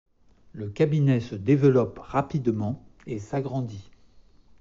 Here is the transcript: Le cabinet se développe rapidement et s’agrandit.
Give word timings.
Le 0.53 0.67
cabinet 0.67 1.19
se 1.19 1.35
développe 1.35 1.99
rapidement 1.99 2.83
et 3.05 3.19
s’agrandit. 3.19 3.91